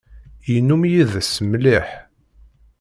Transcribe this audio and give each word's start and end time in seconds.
Yennum 0.51 0.81
yid-s 0.91 1.33
mliḥ. 1.49 1.87